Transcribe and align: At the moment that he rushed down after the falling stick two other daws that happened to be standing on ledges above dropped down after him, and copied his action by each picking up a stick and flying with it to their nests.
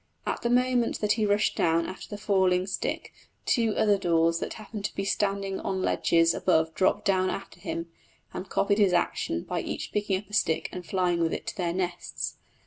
At 0.25 0.41
the 0.41 0.49
moment 0.49 0.99
that 0.99 1.11
he 1.11 1.27
rushed 1.27 1.55
down 1.55 1.85
after 1.85 2.07
the 2.09 2.17
falling 2.17 2.65
stick 2.65 3.13
two 3.45 3.75
other 3.77 3.99
daws 3.99 4.39
that 4.39 4.55
happened 4.55 4.83
to 4.85 4.95
be 4.95 5.05
standing 5.05 5.59
on 5.59 5.83
ledges 5.83 6.33
above 6.33 6.73
dropped 6.73 7.05
down 7.05 7.29
after 7.29 7.59
him, 7.59 7.85
and 8.33 8.49
copied 8.49 8.79
his 8.79 8.93
action 8.93 9.43
by 9.43 9.61
each 9.61 9.91
picking 9.91 10.17
up 10.17 10.27
a 10.27 10.33
stick 10.33 10.69
and 10.71 10.87
flying 10.87 11.19
with 11.19 11.33
it 11.33 11.45
to 11.45 11.55
their 11.55 11.71
nests. 11.71 12.37